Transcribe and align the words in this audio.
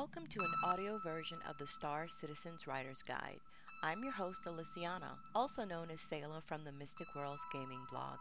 Welcome 0.00 0.28
to 0.28 0.40
an 0.40 0.54
audio 0.64 0.96
version 0.96 1.36
of 1.46 1.58
the 1.58 1.66
Star 1.66 2.08
Citizens 2.08 2.66
Writer's 2.66 3.02
Guide. 3.02 3.38
I'm 3.82 4.02
your 4.02 4.14
host, 4.14 4.46
Alyciana, 4.46 5.18
also 5.34 5.66
known 5.66 5.90
as 5.90 6.00
Sayla 6.00 6.42
from 6.42 6.64
the 6.64 6.72
Mystic 6.72 7.08
Worlds 7.14 7.42
Gaming 7.52 7.82
blog. 7.90 8.16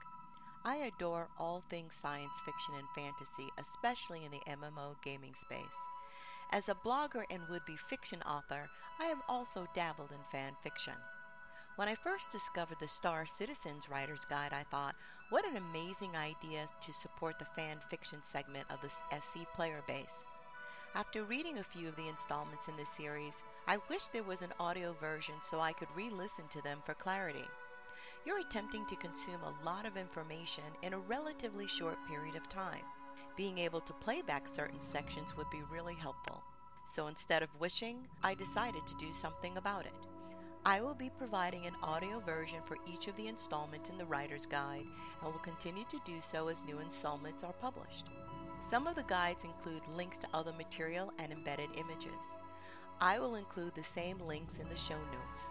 I 0.65 0.76
adore 0.76 1.29
all 1.39 1.63
things 1.70 1.94
science 2.02 2.36
fiction 2.44 2.73
and 2.78 2.86
fantasy, 2.94 3.47
especially 3.57 4.26
in 4.26 4.31
the 4.31 4.42
MMO 4.52 4.96
gaming 5.05 5.34
space. 5.42 5.79
As 6.52 6.68
a 6.68 6.76
blogger 6.86 7.23
and 7.31 7.44
would 7.50 7.64
be 7.66 7.78
fiction 7.78 8.21
author, 8.23 8.70
I 9.00 9.05
have 9.05 9.21
also 9.30 9.66
dabbled 9.73 10.11
in 10.11 10.18
fan 10.34 10.55
fiction. 10.61 10.96
When 11.77 11.88
I 11.88 11.96
first 11.96 12.30
discovered 12.30 12.80
the 12.82 12.89
Star 12.89 13.25
Citizens 13.25 13.88
Writer's 13.89 14.25
Guide, 14.30 14.52
I 14.52 14.64
thought, 14.70 14.96
what 15.30 15.48
an 15.48 15.55
amazing 15.55 16.18
idea 16.18 16.68
to 16.82 16.91
support 16.91 17.39
the 17.39 17.48
fan 17.55 17.77
fiction 17.89 18.20
segment 18.21 18.66
of 18.70 18.82
the 18.82 18.89
SC 18.89 19.48
player 19.55 19.82
base. 19.88 20.25
After 20.96 21.24
reading 21.24 21.60
a 21.60 21.64
few 21.64 21.88
of 21.88 21.96
the 21.96 22.08
installments 22.08 22.68
in 22.68 22.76
this 22.76 22.90
series, 22.90 23.44
I 23.68 23.77
wish 23.90 24.08
there 24.08 24.23
was 24.23 24.41
an 24.41 24.54
audio 24.59 24.94
version 25.00 25.36
so 25.41 25.59
I 25.59 25.72
could 25.72 25.88
re 25.96 26.09
listen 26.09 26.46
to 26.52 26.62
them 26.63 26.80
for 26.84 26.96
clarity. 26.96 27.46
You're 28.26 28.40
attempting 28.40 28.86
to 28.88 28.96
consume 28.96 29.40
a 29.44 29.66
lot 29.66 29.86
of 29.86 29.98
information 29.98 30.63
in 30.82 30.94
a 30.94 30.99
relatively 30.99 31.68
short 31.68 31.98
period 32.08 32.36
of 32.36 32.49
time. 32.49 32.82
Being 33.38 33.60
able 33.60 33.82
to 33.82 33.94
play 33.94 34.23
back 34.23 34.48
certain 34.48 34.80
sections 34.80 35.38
would 35.38 35.49
be 35.52 35.62
really 35.72 35.94
helpful. 35.94 36.41
So 36.91 37.08
instead 37.08 37.44
of 37.44 37.60
wishing, 37.60 38.08
I 38.24 38.34
decided 38.34 38.85
to 38.88 38.98
do 38.99 39.13
something 39.13 39.58
about 39.58 39.85
it. 39.85 39.94
I 40.66 40.82
will 40.82 40.96
be 40.96 41.12
providing 41.18 41.68
an 41.68 41.76
audio 41.84 42.20
version 42.20 42.60
for 42.66 42.77
each 42.91 43.08
of 43.08 43.16
the 43.16 43.27
installments 43.27 43.90
in 43.90 43.98
the 43.98 44.05
Writer's 44.05 44.48
Guide 44.48 44.88
and 45.21 45.32
will 45.32 45.40
continue 45.40 45.85
to 45.85 46.02
do 46.04 46.20
so 46.20 46.48
as 46.48 46.63
new 46.63 46.80
installments 46.80 47.44
are 47.44 47.54
published. 47.54 48.08
Some 48.70 48.86
of 48.86 48.96
the 48.96 49.04
guides 49.04 49.46
include 49.46 49.82
links 49.96 50.20
to 50.20 50.28
other 50.32 50.54
material 50.54 51.12
and 51.18 51.32
embedded 51.32 51.70
images. 51.76 52.22
I 53.02 53.18
will 53.18 53.34
include 53.34 53.73
the 53.73 53.82
same 53.82 54.20
links 54.20 54.60
in 54.60 54.70
the 54.70 54.76
show 54.76 55.00
notes. 55.12 55.48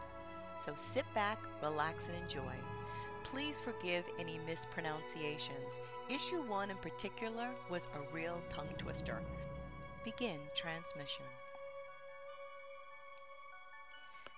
So 0.65 0.73
sit 0.93 1.05
back, 1.17 1.41
relax, 1.61 2.07
and 2.07 2.15
enjoy. 2.23 2.55
Please 3.25 3.59
forgive 3.59 4.05
any 4.21 4.39
mispronunciations. 4.47 5.73
Issue 6.09 6.43
1 6.43 6.71
in 6.71 6.77
particular 6.77 7.49
was 7.69 7.89
a 7.97 8.15
real 8.15 8.41
tongue 8.51 8.73
twister. 8.79 9.21
Begin 10.05 10.39
transmission. 10.55 11.25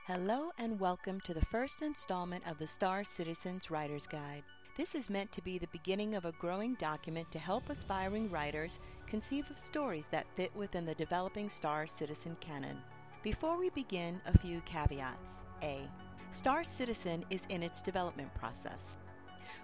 Hello 0.07 0.53
and 0.57 0.81
welcome 0.81 1.21
to 1.27 1.35
the 1.35 1.45
first 1.45 1.83
installment 1.83 2.45
of 2.49 2.59
the 2.59 2.67
Star 2.67 3.05
Citizens 3.05 3.71
Writer's 3.71 4.07
Guide. 4.07 4.45
This 4.77 4.95
is 4.95 5.11
meant 5.11 5.33
to 5.33 5.43
be 5.43 5.59
the 5.59 5.67
beginning 5.69 6.15
of 6.15 6.25
a 6.25 6.33
growing 6.33 6.75
document 6.75 7.31
to 7.33 7.39
help 7.39 7.69
aspiring 7.69 8.31
writers 8.31 8.79
conceive 9.07 9.51
of 9.51 9.59
stories 9.59 10.07
that 10.11 10.27
fit 10.37 10.55
within 10.55 10.87
the 10.87 10.95
developing 10.95 11.49
Star 11.49 11.87
Citizen 11.87 12.37
canon. 12.41 12.79
Before 13.23 13.59
we 13.59 13.71
begin, 13.71 14.21
a 14.27 14.39
few 14.39 14.61
caveats. 14.63 15.41
A. 15.63 15.81
Star 16.31 16.63
Citizen 16.63 17.25
is 17.31 17.43
in 17.49 17.65
its 17.65 17.83
development 17.83 18.33
process. 18.35 18.97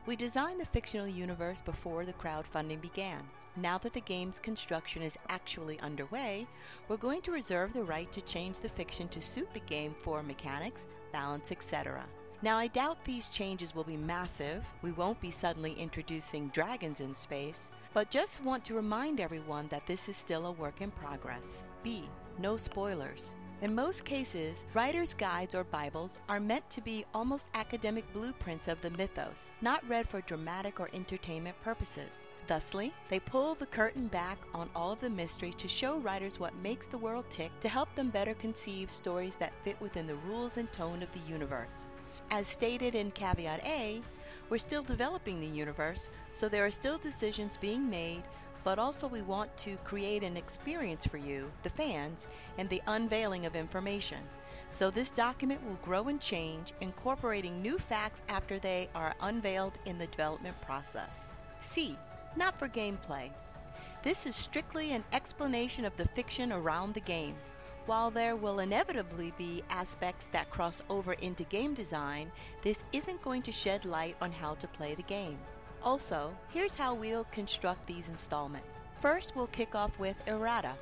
We 0.06 0.16
designed 0.16 0.60
the 0.60 0.66
fictional 0.66 1.08
universe 1.08 1.60
before 1.64 2.04
the 2.04 2.12
crowdfunding 2.12 2.80
began. 2.80 3.22
Now 3.56 3.78
that 3.78 3.94
the 3.94 4.00
game's 4.00 4.40
construction 4.40 5.02
is 5.02 5.16
actually 5.28 5.78
underway, 5.80 6.46
we're 6.88 6.96
going 6.96 7.22
to 7.22 7.32
reserve 7.32 7.72
the 7.72 7.84
right 7.84 8.10
to 8.12 8.20
change 8.20 8.58
the 8.58 8.68
fiction 8.68 9.08
to 9.08 9.22
suit 9.22 9.48
the 9.54 9.60
game 9.60 9.94
for 10.02 10.22
mechanics, 10.22 10.82
balance, 11.12 11.52
etc. 11.52 12.04
Now, 12.42 12.58
I 12.58 12.66
doubt 12.66 13.04
these 13.04 13.28
changes 13.28 13.74
will 13.74 13.84
be 13.84 13.96
massive. 13.96 14.64
We 14.82 14.92
won't 14.92 15.20
be 15.20 15.30
suddenly 15.30 15.72
introducing 15.72 16.48
dragons 16.48 17.00
in 17.00 17.14
space, 17.14 17.70
but 17.94 18.10
just 18.10 18.44
want 18.44 18.62
to 18.66 18.74
remind 18.74 19.20
everyone 19.20 19.68
that 19.68 19.86
this 19.86 20.08
is 20.08 20.16
still 20.18 20.46
a 20.46 20.52
work 20.52 20.82
in 20.82 20.90
progress. 20.90 21.44
B. 21.82 22.04
No 22.38 22.58
spoilers. 22.58 23.32
In 23.62 23.74
most 23.74 24.04
cases, 24.04 24.66
writer's 24.74 25.14
guides 25.14 25.54
or 25.54 25.64
Bibles 25.64 26.18
are 26.28 26.38
meant 26.38 26.68
to 26.68 26.82
be 26.82 27.06
almost 27.14 27.48
academic 27.54 28.04
blueprints 28.12 28.68
of 28.68 28.78
the 28.82 28.90
mythos, 28.90 29.40
not 29.62 29.88
read 29.88 30.06
for 30.06 30.20
dramatic 30.20 30.78
or 30.78 30.90
entertainment 30.92 31.58
purposes. 31.62 32.12
Thusly, 32.46 32.92
they 33.08 33.18
pull 33.18 33.54
the 33.54 33.64
curtain 33.64 34.08
back 34.08 34.36
on 34.52 34.68
all 34.76 34.92
of 34.92 35.00
the 35.00 35.08
mystery 35.08 35.52
to 35.54 35.66
show 35.66 35.96
writers 35.98 36.38
what 36.38 36.54
makes 36.56 36.86
the 36.86 36.98
world 36.98 37.24
tick 37.30 37.50
to 37.60 37.68
help 37.70 37.92
them 37.94 38.10
better 38.10 38.34
conceive 38.34 38.90
stories 38.90 39.36
that 39.36 39.54
fit 39.64 39.80
within 39.80 40.06
the 40.06 40.16
rules 40.16 40.58
and 40.58 40.70
tone 40.70 41.02
of 41.02 41.10
the 41.12 41.32
universe. 41.32 41.88
As 42.30 42.46
stated 42.46 42.94
in 42.94 43.12
Caveat 43.12 43.64
A, 43.64 44.02
we're 44.50 44.58
still 44.58 44.82
developing 44.82 45.40
the 45.40 45.46
universe, 45.46 46.10
so 46.32 46.48
there 46.48 46.66
are 46.66 46.70
still 46.70 46.98
decisions 46.98 47.56
being 47.60 47.88
made, 47.88 48.22
but 48.64 48.78
also 48.78 49.06
we 49.06 49.22
want 49.22 49.56
to 49.58 49.76
create 49.84 50.22
an 50.24 50.36
experience 50.36 51.06
for 51.06 51.18
you, 51.18 51.50
the 51.62 51.70
fans, 51.70 52.26
and 52.58 52.68
the 52.68 52.82
unveiling 52.88 53.46
of 53.46 53.54
information. 53.54 54.18
So 54.70 54.90
this 54.90 55.10
document 55.10 55.64
will 55.64 55.78
grow 55.84 56.08
and 56.08 56.20
change, 56.20 56.72
incorporating 56.80 57.62
new 57.62 57.78
facts 57.78 58.22
after 58.28 58.58
they 58.58 58.88
are 58.94 59.14
unveiled 59.20 59.78
in 59.86 59.98
the 59.98 60.08
development 60.08 60.60
process. 60.60 61.14
C. 61.60 61.96
Not 62.34 62.58
for 62.58 62.68
gameplay. 62.68 63.30
This 64.02 64.26
is 64.26 64.36
strictly 64.36 64.92
an 64.92 65.04
explanation 65.12 65.84
of 65.84 65.96
the 65.96 66.08
fiction 66.08 66.52
around 66.52 66.94
the 66.94 67.00
game. 67.00 67.36
While 67.86 68.10
there 68.10 68.34
will 68.34 68.58
inevitably 68.58 69.32
be 69.38 69.62
aspects 69.70 70.26
that 70.32 70.50
cross 70.50 70.82
over 70.90 71.12
into 71.12 71.44
game 71.44 71.72
design, 71.72 72.32
this 72.62 72.82
isn't 72.92 73.22
going 73.22 73.42
to 73.42 73.52
shed 73.52 73.84
light 73.84 74.16
on 74.20 74.32
how 74.32 74.54
to 74.56 74.66
play 74.66 74.96
the 74.96 75.04
game. 75.04 75.38
Also, 75.84 76.36
here's 76.48 76.74
how 76.74 76.94
we'll 76.94 77.24
construct 77.30 77.86
these 77.86 78.08
installments. 78.08 78.76
First, 79.00 79.36
we'll 79.36 79.46
kick 79.46 79.76
off 79.76 79.96
with 80.00 80.16
errata, 80.26 80.74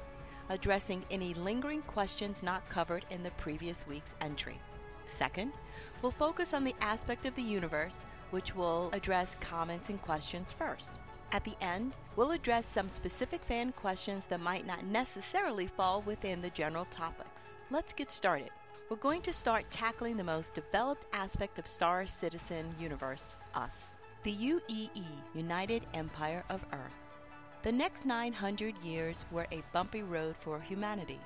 addressing 0.48 1.04
any 1.10 1.34
lingering 1.34 1.82
questions 1.82 2.42
not 2.42 2.66
covered 2.70 3.04
in 3.10 3.22
the 3.22 3.32
previous 3.32 3.86
week's 3.86 4.14
entry. 4.22 4.58
Second, 5.06 5.52
we'll 6.00 6.10
focus 6.10 6.54
on 6.54 6.64
the 6.64 6.74
aspect 6.80 7.26
of 7.26 7.34
the 7.34 7.42
universe, 7.42 8.06
which 8.30 8.56
will 8.56 8.88
address 8.94 9.36
comments 9.42 9.90
and 9.90 10.00
questions 10.00 10.52
first. 10.52 11.00
At 11.34 11.42
the 11.42 11.56
end, 11.60 11.96
we'll 12.14 12.30
address 12.30 12.64
some 12.64 12.88
specific 12.88 13.42
fan 13.42 13.72
questions 13.72 14.24
that 14.26 14.38
might 14.38 14.68
not 14.68 14.86
necessarily 14.86 15.66
fall 15.66 16.00
within 16.02 16.40
the 16.40 16.50
general 16.50 16.84
topics. 16.92 17.42
Let's 17.72 17.92
get 17.92 18.12
started. 18.12 18.50
We're 18.88 18.98
going 18.98 19.20
to 19.22 19.32
start 19.32 19.68
tackling 19.68 20.16
the 20.16 20.22
most 20.22 20.54
developed 20.54 21.06
aspect 21.12 21.58
of 21.58 21.66
Star 21.66 22.06
Citizen 22.06 22.72
Universe, 22.78 23.38
us. 23.52 23.86
The 24.22 24.32
UEE, 24.32 25.04
United 25.34 25.84
Empire 25.92 26.44
of 26.50 26.64
Earth. 26.72 27.02
The 27.64 27.72
next 27.72 28.06
900 28.06 28.78
years 28.78 29.24
were 29.32 29.48
a 29.50 29.64
bumpy 29.72 30.04
road 30.04 30.36
for 30.38 30.60
humanity. 30.60 31.18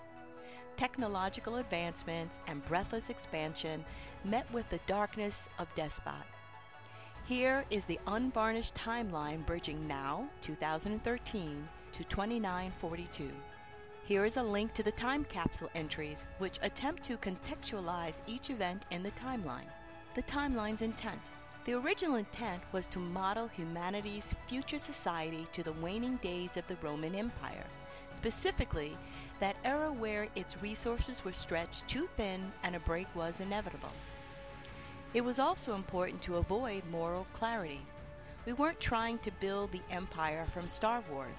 Technological 0.78 1.56
advancements 1.56 2.38
and 2.46 2.64
breathless 2.64 3.10
expansion 3.10 3.84
met 4.24 4.50
with 4.54 4.70
the 4.70 4.80
darkness 4.86 5.50
of 5.58 5.68
despot. 5.74 6.24
Here 7.28 7.66
is 7.68 7.84
the 7.84 8.00
unvarnished 8.06 8.74
timeline 8.74 9.44
bridging 9.44 9.86
now, 9.86 10.30
2013, 10.40 11.68
to 11.92 12.04
2942. 12.04 13.30
Here 14.04 14.24
is 14.24 14.38
a 14.38 14.42
link 14.42 14.72
to 14.72 14.82
the 14.82 14.92
time 14.92 15.24
capsule 15.24 15.68
entries, 15.74 16.24
which 16.38 16.58
attempt 16.62 17.02
to 17.02 17.18
contextualize 17.18 18.14
each 18.26 18.48
event 18.48 18.86
in 18.90 19.02
the 19.02 19.10
timeline. 19.10 19.68
The 20.14 20.22
timeline's 20.22 20.80
intent. 20.80 21.20
The 21.66 21.74
original 21.74 22.16
intent 22.16 22.62
was 22.72 22.86
to 22.86 22.98
model 22.98 23.46
humanity's 23.46 24.34
future 24.48 24.78
society 24.78 25.46
to 25.52 25.62
the 25.62 25.72
waning 25.72 26.16
days 26.22 26.56
of 26.56 26.66
the 26.66 26.78
Roman 26.80 27.14
Empire, 27.14 27.66
specifically, 28.14 28.96
that 29.38 29.56
era 29.64 29.92
where 29.92 30.28
its 30.34 30.62
resources 30.62 31.22
were 31.26 31.32
stretched 31.32 31.86
too 31.88 32.08
thin 32.16 32.50
and 32.62 32.74
a 32.74 32.80
break 32.80 33.14
was 33.14 33.40
inevitable. 33.40 33.92
It 35.14 35.24
was 35.24 35.38
also 35.38 35.74
important 35.74 36.20
to 36.22 36.36
avoid 36.36 36.82
moral 36.90 37.26
clarity. 37.32 37.80
We 38.44 38.52
weren't 38.52 38.78
trying 38.80 39.18
to 39.20 39.30
build 39.40 39.72
the 39.72 39.80
empire 39.90 40.46
from 40.52 40.68
Star 40.68 41.02
Wars. 41.10 41.36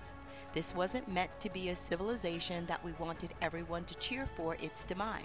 This 0.54 0.74
wasn't 0.74 1.12
meant 1.12 1.30
to 1.40 1.50
be 1.52 1.70
a 1.70 1.76
civilization 1.76 2.66
that 2.66 2.84
we 2.84 2.94
wanted 2.94 3.36
everyone 3.42 3.86
to 3.86 3.96
cheer 3.96 4.28
for 4.36 4.56
its 4.56 4.84
demise. 4.86 5.24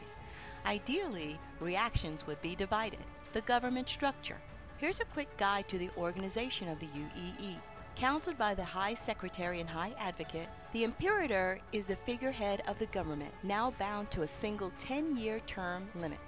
Ideally, 0.66 1.38
reactions 1.58 2.26
would 2.26 2.40
be 2.42 2.54
divided. 2.54 3.00
The 3.32 3.40
government 3.40 3.88
structure. 3.88 4.36
Here's 4.76 5.00
a 5.00 5.06
quick 5.06 5.34
guide 5.38 5.66
to 5.68 5.78
the 5.78 5.90
organization 5.96 6.68
of 6.68 6.80
the 6.80 6.86
UEE. 6.86 7.56
Counseled 7.96 8.36
by 8.36 8.54
the 8.54 8.64
High 8.64 8.94
Secretary 8.94 9.60
and 9.60 9.68
High 9.70 9.94
Advocate, 9.98 10.48
the 10.72 10.84
Imperator 10.84 11.60
is 11.72 11.86
the 11.86 11.96
figurehead 11.96 12.62
of 12.66 12.78
the 12.78 12.86
government, 12.86 13.32
now 13.42 13.70
bound 13.78 14.10
to 14.10 14.22
a 14.22 14.28
single 14.28 14.72
10 14.78 15.16
year 15.16 15.40
term 15.46 15.88
limit. 15.94 16.18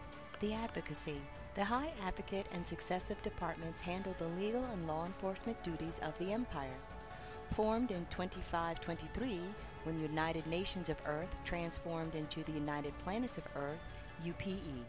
The 0.40 0.54
Advocacy. 0.54 1.20
The 1.56 1.64
High 1.64 1.94
Advocate 2.04 2.44
and 2.52 2.66
successive 2.66 3.22
departments 3.22 3.80
handle 3.80 4.14
the 4.18 4.28
legal 4.38 4.62
and 4.62 4.86
law 4.86 5.06
enforcement 5.06 5.62
duties 5.62 5.98
of 6.02 6.12
the 6.18 6.30
Empire. 6.30 6.76
Formed 7.54 7.90
in 7.90 8.04
2523, 8.10 9.40
when 9.84 9.96
the 9.96 10.06
United 10.06 10.46
Nations 10.46 10.90
of 10.90 10.98
Earth 11.06 11.34
transformed 11.46 12.14
into 12.14 12.42
the 12.42 12.52
United 12.52 12.92
Planets 12.98 13.38
of 13.38 13.44
Earth, 13.56 13.80
UPE. 14.22 14.84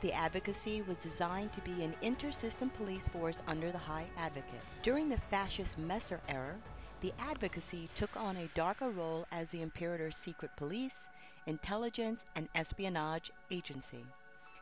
The 0.00 0.12
advocacy 0.12 0.80
was 0.82 0.96
designed 0.98 1.52
to 1.54 1.60
be 1.62 1.82
an 1.82 1.96
inter-system 2.02 2.70
police 2.70 3.08
force 3.08 3.38
under 3.48 3.72
the 3.72 3.78
High 3.78 4.06
Advocate. 4.16 4.62
During 4.82 5.08
the 5.08 5.18
fascist 5.18 5.76
Messer 5.76 6.20
era, 6.28 6.54
the 7.00 7.12
advocacy 7.18 7.88
took 7.96 8.16
on 8.16 8.36
a 8.36 8.50
darker 8.54 8.90
role 8.90 9.26
as 9.32 9.50
the 9.50 9.60
Imperator's 9.60 10.16
secret 10.16 10.52
police 10.56 11.08
intelligence, 11.46 12.24
and 12.34 12.48
espionage 12.54 13.30
agency. 13.50 14.04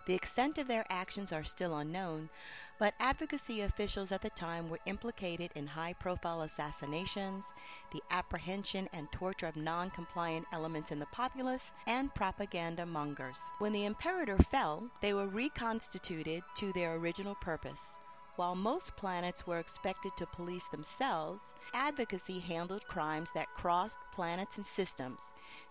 The 0.08 0.14
extent 0.14 0.56
of 0.56 0.68
their 0.68 0.86
actions 0.88 1.34
are 1.34 1.44
still 1.44 1.76
unknown, 1.76 2.30
but 2.78 2.94
advocacy 2.98 3.60
officials 3.60 4.10
at 4.10 4.22
the 4.22 4.30
time 4.30 4.70
were 4.70 4.80
implicated 4.86 5.50
in 5.54 5.66
high 5.66 5.92
profile 5.92 6.40
assassinations, 6.40 7.44
the 7.92 8.02
apprehension 8.10 8.88
and 8.90 9.12
torture 9.12 9.48
of 9.48 9.54
non 9.54 9.90
compliant 9.90 10.46
elements 10.50 10.90
in 10.90 10.98
the 10.98 11.04
populace, 11.12 11.74
and 11.86 12.14
propaganda 12.14 12.86
mongers. 12.86 13.36
When 13.58 13.74
the 13.74 13.84
imperator 13.84 14.38
fell, 14.38 14.88
they 15.02 15.12
were 15.12 15.28
reconstituted 15.28 16.42
to 16.56 16.72
their 16.72 16.94
original 16.94 17.34
purpose. 17.34 17.97
While 18.38 18.54
most 18.54 18.94
planets 18.94 19.48
were 19.48 19.58
expected 19.58 20.12
to 20.16 20.24
police 20.24 20.68
themselves, 20.68 21.42
advocacy 21.74 22.38
handled 22.38 22.86
crimes 22.86 23.30
that 23.34 23.52
crossed 23.52 23.98
planets 24.12 24.58
and 24.58 24.64
systems. 24.64 25.18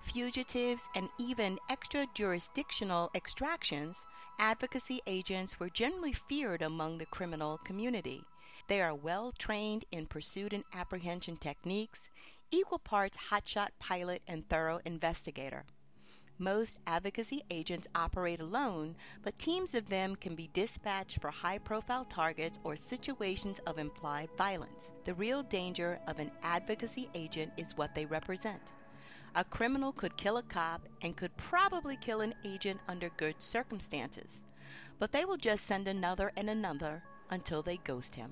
Fugitives 0.01 0.83
and 0.93 1.07
even 1.17 1.59
extra 1.69 2.07
jurisdictional 2.13 3.09
extractions 3.15 4.05
advocacy 4.37 4.99
agents 5.07 5.61
were 5.61 5.69
generally 5.69 6.11
feared 6.11 6.61
among 6.61 6.97
the 6.97 7.05
criminal 7.05 7.57
community. 7.59 8.25
They 8.67 8.81
are 8.81 8.93
well 8.93 9.31
trained 9.31 9.85
in 9.89 10.05
pursuit 10.05 10.51
and 10.51 10.65
apprehension 10.73 11.37
techniques, 11.37 12.09
equal 12.51 12.79
parts 12.79 13.17
hotshot 13.29 13.69
pilot 13.79 14.21
and 14.27 14.45
thorough 14.49 14.81
investigator. 14.83 15.63
Most 16.39 16.77
advocacy 16.85 17.43
agents 17.49 17.87
operate 17.95 18.39
alone, 18.39 18.95
but 19.23 19.39
teams 19.39 19.73
of 19.73 19.89
them 19.89 20.15
can 20.15 20.35
be 20.35 20.51
dispatched 20.53 21.19
for 21.19 21.31
high 21.31 21.57
profile 21.57 22.05
targets 22.05 22.59
or 22.63 22.75
situations 22.75 23.59
of 23.65 23.79
implied 23.79 24.29
violence. 24.37 24.91
The 25.05 25.15
real 25.15 25.41
danger 25.41 25.99
of 26.07 26.19
an 26.19 26.29
advocacy 26.43 27.09
agent 27.15 27.53
is 27.57 27.75
what 27.75 27.95
they 27.95 28.05
represent. 28.05 28.61
A 29.33 29.43
criminal 29.43 29.91
could 29.91 30.15
kill 30.15 30.37
a 30.37 30.43
cop 30.43 30.87
and 31.01 31.17
could 31.17 31.35
probably 31.37 31.97
kill 31.97 32.21
an 32.21 32.35
agent 32.45 32.81
under 32.87 33.09
good 33.17 33.41
circumstances, 33.41 34.43
but 34.99 35.11
they 35.11 35.25
will 35.25 35.37
just 35.37 35.65
send 35.65 35.87
another 35.87 36.31
and 36.37 36.51
another 36.51 37.01
until 37.31 37.63
they 37.63 37.77
ghost 37.77 38.13
him. 38.13 38.31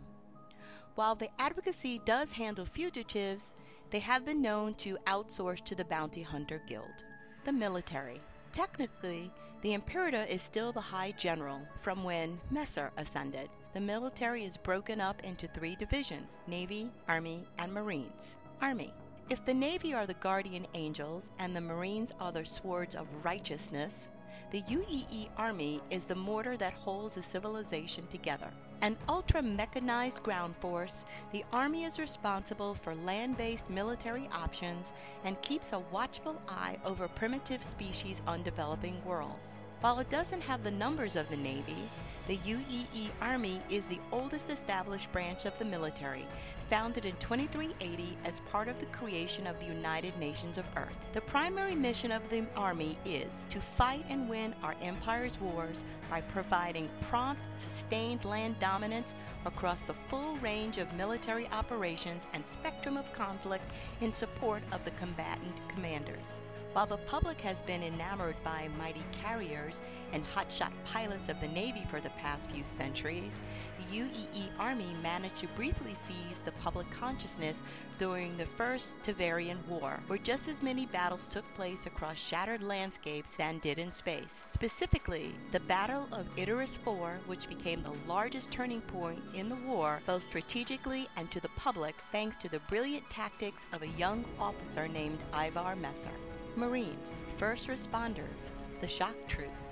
While 0.94 1.16
the 1.16 1.30
advocacy 1.40 2.02
does 2.06 2.34
handle 2.34 2.68
fugitives, 2.68 3.54
they 3.90 4.00
have 4.00 4.26
been 4.26 4.44
known 4.44 4.76
to 4.76 5.00
outsource 5.08 5.64
to 5.66 5.76
the 5.76 5.86
Bounty 5.86 6.22
Hunter 6.22 6.62
Guild. 6.68 7.04
The 7.46 7.54
military. 7.54 8.22
Technically, 8.52 9.32
the 9.62 9.74
Imperator 9.74 10.24
is 10.24 10.42
still 10.42 10.72
the 10.72 10.82
High 10.82 11.12
General 11.12 11.62
from 11.80 12.04
when 12.04 12.40
Messer 12.50 12.92
ascended. 12.98 13.50
The 13.76 13.82
military 13.82 14.44
is 14.44 14.58
broken 14.58 15.00
up 15.00 15.24
into 15.24 15.48
three 15.48 15.76
divisions 15.76 16.40
Navy, 16.48 16.90
Army, 17.08 17.46
and 17.60 17.72
Marines. 17.72 18.36
Army. 18.64 18.96
If 19.30 19.46
the 19.46 19.54
Navy 19.54 19.94
are 19.94 20.08
the 20.08 20.16
guardian 20.16 20.66
angels 20.74 21.30
and 21.38 21.56
the 21.56 21.62
Marines 21.62 22.12
are 22.20 22.32
the 22.32 22.44
swords 22.44 22.96
of 22.96 23.06
righteousness, 23.24 24.10
the 24.50 24.64
UEE 24.64 25.30
Army 25.38 25.82
is 25.92 26.06
the 26.06 26.16
mortar 26.16 26.58
that 26.58 26.74
holds 26.74 27.16
a 27.16 27.22
civilization 27.22 28.08
together. 28.08 28.52
An 28.86 28.96
ultra 29.10 29.42
mechanized 29.42 30.22
ground 30.22 30.56
force, 30.58 31.06
the 31.32 31.44
Army 31.52 31.86
is 31.86 31.98
responsible 31.98 32.76
for 32.76 32.94
land 32.94 33.36
based 33.36 33.68
military 33.68 34.30
options 34.32 34.94
and 35.24 35.42
keeps 35.42 35.74
a 35.74 35.80
watchful 35.92 36.40
eye 36.48 36.78
over 36.86 37.08
primitive 37.08 37.64
species 37.64 38.22
on 38.28 38.44
developing 38.44 39.04
worlds. 39.04 39.65
While 39.82 40.00
it 40.00 40.10
doesn't 40.10 40.42
have 40.42 40.64
the 40.64 40.72
numbers 40.72 41.16
of 41.16 41.30
the 41.30 41.38
Navy, 41.38 41.90
the 42.28 42.38
UEE 42.38 43.12
Army 43.22 43.62
is 43.70 43.86
the 43.86 44.00
oldest 44.12 44.50
established 44.50 45.12
branch 45.12 45.46
of 45.46 45.56
the 45.60 45.66
military, 45.66 46.26
founded 46.70 47.06
in 47.06 47.16
2380 47.18 48.18
as 48.26 48.40
part 48.52 48.68
of 48.68 48.80
the 48.80 48.88
creation 48.88 49.46
of 49.46 49.60
the 49.60 49.68
United 49.68 50.18
Nations 50.18 50.58
of 50.58 50.66
Earth. 50.76 50.96
The 51.14 51.22
primary 51.22 51.76
mission 51.76 52.12
of 52.12 52.28
the 52.32 52.48
Army 52.56 52.98
is 53.06 53.46
to 53.50 53.60
fight 53.60 54.06
and 54.10 54.28
win 54.28 54.56
our 54.64 54.76
empire's 54.82 55.40
wars 55.40 55.84
by 56.10 56.22
providing 56.22 56.90
prompt, 57.04 57.44
sustained 57.56 58.26
land 58.26 58.58
dominance 58.60 59.14
across 59.46 59.82
the 59.82 59.94
full 59.94 60.36
range 60.38 60.80
of 60.80 60.92
military 60.94 61.48
operations 61.50 62.24
and 62.34 62.44
spectrum 62.44 62.98
of 62.98 63.14
conflict 63.14 63.70
in 64.02 64.12
support 64.12 64.64
of 64.72 64.84
the 64.84 64.92
combatant 64.92 65.62
commanders. 65.68 66.42
While 66.76 66.88
the 66.88 66.98
public 66.98 67.40
has 67.40 67.62
been 67.62 67.84
enamored 67.84 68.36
by 68.44 68.68
mighty 68.78 69.06
carriers 69.24 69.80
and 70.12 70.26
hotshot 70.36 70.74
pilots 70.84 71.30
of 71.30 71.40
the 71.40 71.48
Navy 71.48 71.86
for 71.90 72.02
the 72.02 72.10
past 72.10 72.52
few 72.52 72.66
centuries, 72.78 73.40
the 73.78 74.00
UEE 74.00 74.50
Army 74.60 74.94
managed 75.02 75.38
to 75.38 75.48
briefly 75.56 75.96
seize 76.06 76.38
the 76.44 76.52
public 76.52 76.92
consciousness 76.92 77.62
during 77.98 78.36
the 78.36 78.46
First 78.46 79.02
Tevarin 79.04 79.66
War, 79.70 80.02
where 80.08 80.20
just 80.20 80.50
as 80.50 80.62
many 80.62 80.86
battles 80.86 81.30
took 81.30 81.46
place 81.56 81.86
across 81.86 82.18
shattered 82.18 82.62
landscapes 82.62 83.32
than 83.38 83.60
did 83.60 83.80
in 83.80 83.94
space. 83.94 84.44
Specifically, 84.52 85.34
the 85.54 85.62
Battle 85.62 86.10
of 86.12 86.28
Idaris 86.36 86.76
IV, 86.86 87.26
which 87.26 87.48
became 87.48 87.84
the 87.84 87.96
largest 88.06 88.52
turning 88.52 88.82
point 88.82 89.22
in 89.34 89.48
the 89.48 89.56
war, 89.56 90.02
both 90.06 90.28
strategically 90.28 91.08
and 91.16 91.32
to 91.32 91.40
the 91.40 91.48
public, 91.56 91.96
thanks 92.12 92.36
to 92.36 92.50
the 92.50 92.60
brilliant 92.68 93.10
tactics 93.10 93.62
of 93.72 93.82
a 93.82 93.98
young 93.98 94.26
officer 94.42 94.90
named 94.90 95.20
Ivar 95.34 95.78
Messer. 95.78 96.12
Marines, 96.58 97.10
first 97.36 97.68
responders, 97.68 98.52
the 98.80 98.88
shock 98.88 99.16
troops. 99.28 99.72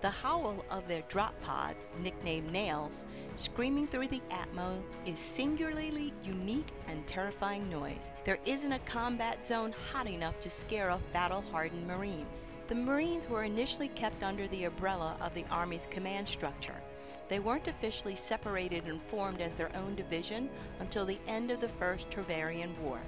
The 0.00 0.08
howl 0.08 0.64
of 0.70 0.88
their 0.88 1.02
drop 1.08 1.38
pods, 1.42 1.86
nicknamed 2.02 2.50
nails, 2.50 3.04
screaming 3.36 3.86
through 3.86 4.08
the 4.08 4.22
atmo 4.30 4.80
is 5.04 5.18
singularly 5.18 6.14
unique 6.24 6.68
and 6.88 7.06
terrifying 7.06 7.68
noise. 7.68 8.10
There 8.24 8.38
isn't 8.46 8.72
a 8.72 8.78
combat 8.80 9.44
zone 9.44 9.74
hot 9.92 10.06
enough 10.06 10.38
to 10.40 10.48
scare 10.48 10.90
off 10.90 11.02
battle-hardened 11.12 11.86
Marines. 11.86 12.48
The 12.68 12.74
Marines 12.74 13.28
were 13.28 13.44
initially 13.44 13.88
kept 13.88 14.22
under 14.22 14.48
the 14.48 14.64
umbrella 14.64 15.16
of 15.20 15.34
the 15.34 15.44
Army's 15.50 15.88
command 15.90 16.26
structure. 16.26 16.80
They 17.28 17.38
weren't 17.38 17.68
officially 17.68 18.16
separated 18.16 18.84
and 18.86 19.02
formed 19.02 19.42
as 19.42 19.54
their 19.56 19.74
own 19.76 19.94
division 19.94 20.48
until 20.80 21.04
the 21.04 21.18
end 21.26 21.50
of 21.50 21.60
the 21.60 21.68
First 21.68 22.08
Tevarin 22.10 22.78
War 22.78 23.00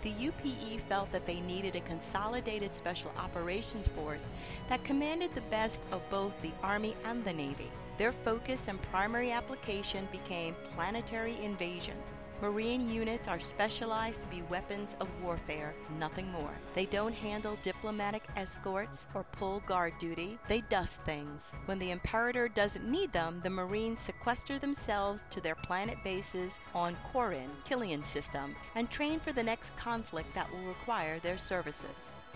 the 0.00 0.10
UPE 0.10 0.80
felt 0.88 1.12
that 1.12 1.26
they 1.26 1.40
needed 1.40 1.76
a 1.76 1.80
consolidated 1.80 2.74
special 2.74 3.12
operations 3.18 3.88
force 3.88 4.28
that 4.68 4.84
commanded 4.84 5.34
the 5.34 5.42
best 5.42 5.82
of 5.92 6.00
both 6.10 6.32
the 6.40 6.52
Army 6.62 6.96
and 7.04 7.24
the 7.24 7.32
Navy. 7.32 7.70
Their 7.98 8.12
focus 8.12 8.68
and 8.68 8.80
primary 8.82 9.32
application 9.32 10.08
became 10.10 10.56
planetary 10.74 11.36
invasion. 11.42 11.96
Marine 12.42 12.90
units 12.90 13.28
are 13.28 13.38
specialized 13.38 14.20
to 14.20 14.26
be 14.26 14.42
weapons 14.50 14.96
of 14.98 15.06
warfare, 15.22 15.76
nothing 16.00 16.28
more. 16.32 16.50
They 16.74 16.86
don't 16.86 17.14
handle 17.14 17.56
diplomatic 17.62 18.24
escorts 18.34 19.06
or 19.14 19.22
pull 19.22 19.60
guard 19.60 19.92
duty, 20.00 20.40
they 20.48 20.62
dust 20.62 21.00
things. 21.04 21.40
When 21.66 21.78
the 21.78 21.92
Imperator 21.92 22.48
doesn't 22.48 22.90
need 22.90 23.12
them, 23.12 23.42
the 23.44 23.50
Marines 23.50 24.00
sequester 24.00 24.58
themselves 24.58 25.24
to 25.30 25.40
their 25.40 25.54
planet 25.54 25.98
bases 26.02 26.54
on 26.74 26.96
Corin, 27.12 27.48
Killian 27.64 28.02
system, 28.02 28.56
and 28.74 28.90
train 28.90 29.20
for 29.20 29.32
the 29.32 29.44
next 29.44 29.76
conflict 29.76 30.34
that 30.34 30.50
will 30.50 30.64
require 30.64 31.20
their 31.20 31.38
services. 31.38 31.86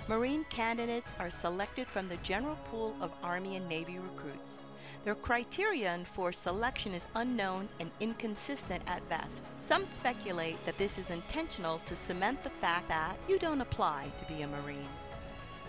Marine 0.06 0.44
candidates 0.50 1.10
are 1.18 1.30
selected 1.30 1.88
from 1.88 2.08
the 2.08 2.16
general 2.18 2.56
pool 2.70 2.94
of 3.00 3.10
Army 3.25 3.56
and 3.56 3.68
Navy 3.68 3.98
recruits. 3.98 4.60
Their 5.06 5.14
criterion 5.14 6.04
for 6.04 6.32
selection 6.32 6.92
is 6.92 7.06
unknown 7.14 7.68
and 7.78 7.92
inconsistent 8.00 8.82
at 8.88 9.08
best. 9.08 9.46
Some 9.62 9.84
speculate 9.86 10.56
that 10.66 10.78
this 10.78 10.98
is 10.98 11.10
intentional 11.10 11.78
to 11.84 11.94
cement 11.94 12.42
the 12.42 12.50
fact 12.50 12.88
that 12.88 13.16
you 13.28 13.38
don't 13.38 13.60
apply 13.60 14.08
to 14.18 14.25
be 14.25 14.42
a 14.42 14.48
Marine. 14.48 14.88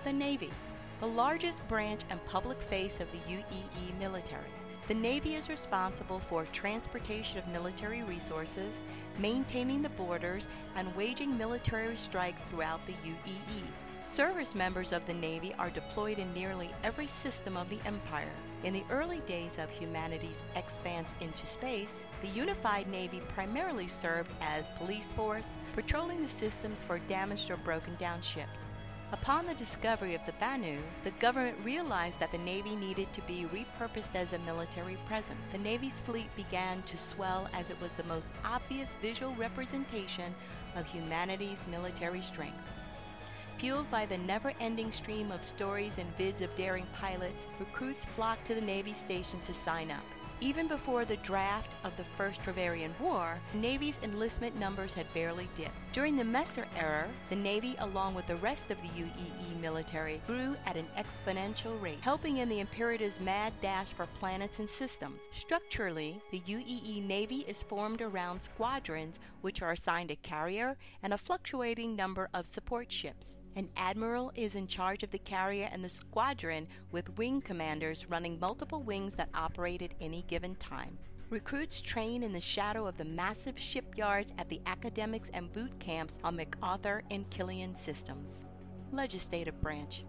The 0.05 0.11
Navy, 0.11 0.49
the 0.99 1.05
largest 1.05 1.61
branch 1.67 2.01
and 2.09 2.19
public 2.25 2.59
face 2.63 2.99
of 2.99 3.09
the 3.11 3.19
UEE 3.31 3.99
military. 3.99 4.49
The 4.87 4.95
Navy 4.95 5.35
is 5.35 5.49
responsible 5.49 6.19
for 6.19 6.43
transportation 6.45 7.37
of 7.37 7.47
military 7.49 8.01
resources, 8.01 8.81
maintaining 9.19 9.83
the 9.83 9.89
borders, 9.89 10.47
and 10.75 10.95
waging 10.95 11.37
military 11.37 11.95
strikes 11.95 12.41
throughout 12.49 12.81
the 12.87 12.93
UEE. 13.07 13.61
Service 14.11 14.55
members 14.55 14.93
of 14.93 15.05
the 15.05 15.13
Navy 15.13 15.53
are 15.59 15.69
deployed 15.69 16.17
in 16.17 16.33
nearly 16.33 16.71
every 16.83 17.05
system 17.05 17.55
of 17.55 17.69
the 17.69 17.77
Empire. 17.85 18.33
In 18.63 18.73
the 18.73 18.83
early 18.89 19.19
days 19.21 19.51
of 19.59 19.69
humanity's 19.69 20.39
expanse 20.55 21.11
into 21.21 21.45
space, 21.45 21.93
the 22.21 22.27
Unified 22.29 22.87
Navy 22.87 23.21
primarily 23.29 23.87
served 23.87 24.31
as 24.41 24.65
police 24.77 25.13
force, 25.13 25.57
patrolling 25.75 26.23
the 26.23 26.27
systems 26.27 26.81
for 26.81 26.97
damaged 26.99 27.51
or 27.51 27.57
broken 27.57 27.95
down 27.97 28.21
ships. 28.21 28.57
Upon 29.11 29.45
the 29.45 29.53
discovery 29.53 30.15
of 30.15 30.25
the 30.25 30.33
Banu, 30.33 30.79
the 31.03 31.11
government 31.11 31.57
realized 31.63 32.19
that 32.19 32.31
the 32.31 32.39
Navy 32.39 32.75
needed 32.75 33.13
to 33.13 33.21
be 33.21 33.45
repurposed 33.53 34.15
as 34.15 34.33
a 34.33 34.39
military 34.39 34.97
presence. 35.05 35.39
The 35.51 35.59
Navy's 35.59 36.01
fleet 36.01 36.35
began 36.35 36.81
to 36.83 36.97
swell 36.97 37.47
as 37.53 37.69
it 37.69 37.79
was 37.79 37.91
the 37.93 38.03
most 38.03 38.27
obvious 38.43 38.89
visual 39.01 39.33
representation 39.35 40.35
of 40.75 40.85
humanity's 40.87 41.59
military 41.69 42.21
strength. 42.21 42.57
Fueled 43.57 43.89
by 43.89 44.05
the 44.05 44.19
never 44.19 44.53
ending 44.59 44.91
stream 44.91 45.31
of 45.31 45.43
stories 45.43 45.97
and 45.97 46.15
vids 46.15 46.41
of 46.41 46.55
daring 46.55 46.85
pilots, 46.93 47.47
recruits 47.59 48.05
flocked 48.05 48.45
to 48.45 48.53
the 48.53 48.61
Navy 48.61 48.93
station 48.93 49.39
to 49.41 49.53
sign 49.53 49.89
up. 49.89 50.03
Even 50.39 50.67
before 50.67 51.03
the 51.03 51.17
draft 51.17 51.71
of 51.83 51.97
the 51.97 52.03
First 52.03 52.43
Tevarin 52.43 52.91
War, 52.99 53.39
the 53.51 53.57
Navy's 53.57 53.97
enlistment 54.03 54.55
numbers 54.59 54.93
had 54.93 55.11
barely 55.11 55.49
dipped. 55.55 55.73
During 55.91 56.15
the 56.15 56.23
Messer 56.23 56.67
era, 56.77 57.07
the 57.31 57.35
Navy, 57.35 57.75
along 57.79 58.13
with 58.13 58.27
the 58.27 58.35
rest 58.35 58.69
of 58.69 58.77
the 58.83 58.89
UEE 58.89 59.59
military, 59.59 60.21
grew 60.27 60.55
at 60.67 60.77
an 60.77 60.85
exponential 60.95 61.81
rate, 61.81 61.97
helping 62.01 62.37
in 62.37 62.49
the 62.49 62.59
Imperator's 62.59 63.19
mad 63.19 63.53
dash 63.63 63.93
for 63.93 64.05
planets 64.19 64.59
and 64.59 64.69
systems. 64.69 65.23
Structurally, 65.31 66.21
the 66.29 66.41
UEE 66.41 67.03
Navy 67.03 67.43
is 67.47 67.63
formed 67.63 68.03
around 68.03 68.39
squadrons, 68.39 69.19
which 69.41 69.63
are 69.63 69.71
assigned 69.71 70.11
a 70.11 70.15
carrier 70.17 70.77
and 71.01 71.11
a 71.11 71.17
fluctuating 71.17 71.95
number 71.95 72.29
of 72.35 72.45
support 72.45 72.91
ships. 72.91 73.39
An 73.57 73.69
admiral 73.75 74.31
is 74.35 74.53
in 74.53 74.67
charge 74.67 75.01
of 75.01 75.09
the 75.09 75.17
carrier 75.17 75.67
and 75.71 75.83
the 75.83 75.89
squadron, 75.89 76.67
with 76.91 77.17
wing 77.17 77.41
commanders 77.41 78.07
running 78.07 78.39
multiple 78.39 78.83
wings 78.83 79.15
that 79.15 79.29
operate 79.33 79.81
at 79.81 79.95
any 79.99 80.23
given 80.27 80.53
time. 80.57 80.95
Recruits 81.31 81.81
train 81.81 82.21
in 82.21 82.31
the 82.31 82.39
shadow 82.39 82.85
of 82.85 82.97
the 82.97 83.03
massive 83.03 83.57
shipyards 83.57 84.31
at 84.37 84.47
the 84.47 84.61
academics 84.67 85.31
and 85.33 85.51
boot 85.51 85.71
camps 85.79 86.19
on 86.23 86.35
MacArthur 86.35 87.01
and 87.09 87.27
Killian 87.31 87.73
systems. 87.75 88.45
Legislative 88.91 89.59
branch. 89.59 90.05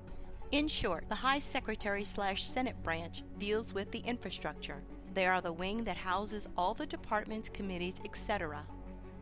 In 0.53 0.69
short, 0.69 1.07
the 1.09 1.15
High 1.15 1.39
Secretary 1.39 2.05
slash 2.05 2.45
Senate 2.45 2.77
branch 2.83 3.23
deals 3.39 3.73
with 3.73 3.91
the 3.93 4.01
infrastructure. 4.01 4.83
They 5.15 5.25
are 5.25 5.41
the 5.41 5.55
wing 5.55 5.85
that 5.85 5.97
houses 5.97 6.51
all 6.55 6.75
the 6.75 6.85
departments, 6.85 7.49
committees, 7.49 7.99
etc. 8.05 8.67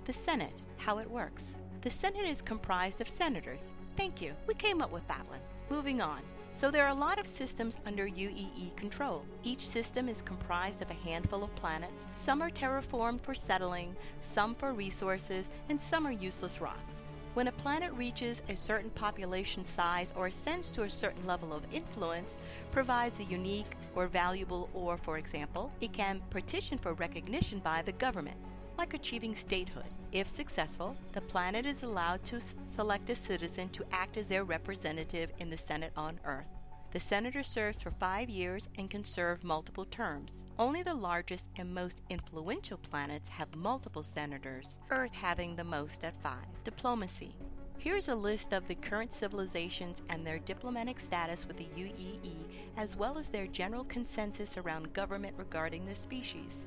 The 0.05 0.13
Senate, 0.13 0.63
how 0.79 0.99
it 0.99 1.09
works. 1.09 1.45
The 1.83 1.91
Senate 1.91 2.27
is 2.27 2.43
comprised 2.43 3.01
of 3.01 3.07
senators. 3.07 3.71
Thank 3.97 4.21
you, 4.21 4.35
we 4.47 4.55
came 4.55 4.83
up 4.83 4.93
with 4.93 5.07
that 5.09 5.27
one. 5.29 5.41
Moving 5.71 6.03
on. 6.03 6.21
So 6.55 6.71
there 6.71 6.85
are 6.85 6.91
a 6.91 6.95
lot 6.95 7.19
of 7.19 7.27
systems 7.27 7.79
under 7.87 8.07
UEE 8.07 8.77
control. 8.77 9.25
Each 9.43 9.67
system 9.67 10.09
is 10.09 10.23
comprised 10.23 10.83
of 10.83 10.91
a 10.91 11.09
handful 11.09 11.43
of 11.45 11.55
planets. 11.57 12.07
Some 12.15 12.43
are 12.43 12.51
terraformed 12.51 13.21
for 13.23 13.35
settling, 13.35 13.97
some 14.21 14.55
for 14.55 14.73
resources, 14.73 15.51
and 15.69 15.81
some 15.81 16.07
are 16.07 16.13
useless 16.13 16.61
rocks. 16.61 17.07
When 17.35 17.49
a 17.49 17.53
planet 17.53 17.93
reaches 17.93 18.43
a 18.49 18.57
certain 18.57 18.91
population 18.91 19.67
size 19.67 20.13
or 20.17 20.27
ascends 20.29 20.71
to 20.73 20.85
a 20.85 20.91
certain 20.91 21.27
level 21.27 21.53
of 21.53 21.63
influence, 21.73 22.37
provides 22.73 23.21
a 23.21 23.25
unique 23.25 23.77
or 23.95 24.07
valuable 24.07 24.71
ore, 24.73 24.97
for 24.97 25.19
example, 25.19 25.71
it 25.81 25.93
can 25.93 26.23
petition 26.31 26.79
for 26.79 26.95
recognition 26.95 27.59
by 27.59 27.83
the 27.83 27.93
government 27.93 28.37
like 28.79 28.95
achieving 28.95 29.35
statehood. 29.35 29.91
If 30.13 30.29
successful, 30.29 30.97
the 31.13 31.21
planet 31.21 31.67
is 31.67 31.83
allowed 31.83 32.25
to 32.25 32.37
s- 32.37 32.55
select 32.75 33.11
a 33.11 33.15
citizen 33.15 33.69
to 33.71 33.85
act 33.93 34.17
as 34.17 34.27
their 34.27 34.45
representative 34.45 35.31
in 35.39 35.51
the 35.51 35.57
Senate 35.57 35.93
on 35.97 36.21
Earth. 36.25 36.47
The 36.93 37.01
senator 37.01 37.43
serves 37.43 37.83
for 37.83 37.91
five 37.91 38.31
years 38.31 38.69
and 38.79 38.89
can 38.89 39.05
serve 39.05 39.45
multiple 39.45 39.85
terms. 39.85 40.33
Only 40.59 40.83
the 40.83 40.95
largest 40.95 41.49
and 41.57 41.75
most 41.75 42.01
influential 42.09 42.79
planets 42.79 43.29
have 43.29 43.55
multiple 43.55 44.03
senators, 44.03 44.79
Earth 44.91 45.13
having 45.13 45.57
the 45.57 45.65
most 45.65 46.05
at 46.05 46.15
five. 46.23 46.47
Diplomacy. 46.65 47.35
Here's 47.79 48.09
a 48.09 48.15
list 48.15 48.55
of 48.55 48.67
the 48.67 48.75
current 48.75 49.13
civilizations 49.13 50.01
and 50.09 50.27
their 50.27 50.39
diplomatic 50.39 50.99
status 50.99 51.47
with 51.47 51.59
the 51.59 51.69
UEE, 51.77 52.37
as 52.79 52.97
well 52.97 53.19
as 53.19 53.29
their 53.29 53.47
general 53.47 53.85
consensus 53.85 54.57
around 54.57 54.95
government 54.95 55.35
regarding 55.37 55.85
the 55.85 55.95
species. 55.95 56.67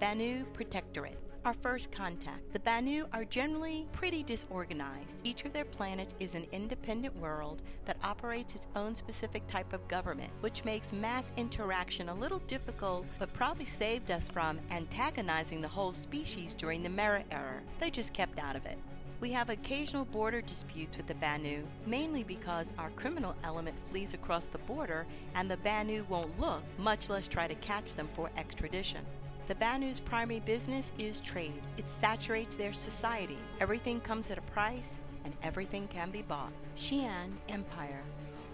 Banu 0.00 0.44
Protectorate. 0.52 1.18
Our 1.44 1.52
first 1.52 1.92
contact. 1.92 2.54
The 2.54 2.58
Banu 2.58 3.04
are 3.12 3.26
generally 3.26 3.86
pretty 3.92 4.22
disorganized. 4.22 5.20
Each 5.24 5.44
of 5.44 5.52
their 5.52 5.66
planets 5.66 6.14
is 6.18 6.34
an 6.34 6.46
independent 6.52 7.14
world 7.18 7.60
that 7.84 7.98
operates 8.02 8.54
its 8.54 8.66
own 8.74 8.94
specific 8.94 9.46
type 9.46 9.74
of 9.74 9.86
government, 9.86 10.30
which 10.40 10.64
makes 10.64 10.90
mass 10.90 11.24
interaction 11.36 12.08
a 12.08 12.14
little 12.14 12.38
difficult, 12.46 13.04
but 13.18 13.30
probably 13.34 13.66
saved 13.66 14.10
us 14.10 14.26
from 14.26 14.58
antagonizing 14.70 15.60
the 15.60 15.68
whole 15.68 15.92
species 15.92 16.54
during 16.54 16.82
the 16.82 16.88
Messer 16.88 17.24
era. 17.30 17.60
They 17.78 17.90
just 17.90 18.14
kept 18.14 18.38
out 18.38 18.56
of 18.56 18.64
it. 18.64 18.78
We 19.20 19.30
have 19.32 19.50
occasional 19.50 20.06
border 20.06 20.40
disputes 20.40 20.96
with 20.96 21.08
the 21.08 21.14
Banu, 21.14 21.64
mainly 21.84 22.24
because 22.24 22.72
our 22.78 22.90
criminal 22.90 23.34
element 23.44 23.76
flees 23.90 24.14
across 24.14 24.46
the 24.46 24.58
border 24.58 25.06
and 25.34 25.50
the 25.50 25.58
Banu 25.58 26.06
won't 26.08 26.40
look, 26.40 26.62
much 26.78 27.10
less 27.10 27.28
try 27.28 27.46
to 27.48 27.54
catch 27.56 27.94
them 27.96 28.08
for 28.14 28.30
extradition. 28.38 29.04
The 29.46 29.54
Banu's 29.54 30.00
primary 30.00 30.40
business 30.40 30.90
is 30.98 31.20
trade. 31.20 31.60
It 31.76 31.84
saturates 32.00 32.54
their 32.54 32.72
society. 32.72 33.36
Everything 33.60 34.00
comes 34.00 34.30
at 34.30 34.38
a 34.38 34.42
price, 34.42 35.00
and 35.22 35.34
everything 35.42 35.86
can 35.88 36.10
be 36.10 36.22
bought. 36.22 36.52
Xi'an 36.78 37.32
Empire. 37.50 38.00